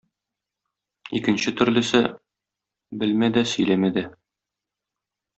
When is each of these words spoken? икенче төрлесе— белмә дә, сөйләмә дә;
икенче 1.19 1.51
төрлесе— 1.59 2.01
белмә 3.03 3.29
дә, 3.35 3.43
сөйләмә 3.53 3.93
дә; 3.99 4.05